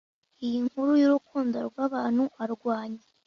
[0.45, 3.03] iyi nkuru yurukundo rwabantu arwanya